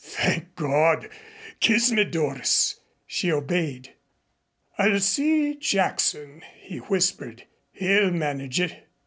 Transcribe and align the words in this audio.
"Thank 0.03 0.55
God! 0.55 1.09
Kiss 1.59 1.91
me, 1.91 2.03
Doris." 2.05 2.79
She 3.05 3.31
obeyed. 3.31 3.93
"I'll 4.79 4.99
see 4.99 5.53
Jackson," 5.53 6.41
he 6.59 6.77
whispered. 6.79 7.43
"He'll 7.71 8.09
manage 8.09 8.59
it. 8.59 8.87